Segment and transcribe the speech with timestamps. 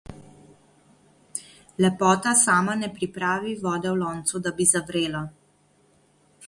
[1.85, 5.25] Lepota sama ne pripravi vode v loncu, da bi zavrela.